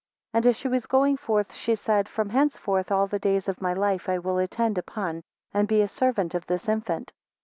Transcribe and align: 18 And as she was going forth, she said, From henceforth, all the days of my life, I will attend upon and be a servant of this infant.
18 0.33 0.37
And 0.39 0.45
as 0.47 0.55
she 0.55 0.67
was 0.67 0.87
going 0.87 1.15
forth, 1.15 1.53
she 1.53 1.75
said, 1.75 2.09
From 2.09 2.29
henceforth, 2.29 2.91
all 2.91 3.05
the 3.05 3.19
days 3.19 3.47
of 3.47 3.61
my 3.61 3.71
life, 3.73 4.09
I 4.09 4.17
will 4.17 4.39
attend 4.39 4.79
upon 4.79 5.21
and 5.53 5.67
be 5.67 5.81
a 5.83 5.87
servant 5.87 6.33
of 6.33 6.47
this 6.47 6.67
infant. 6.67 7.13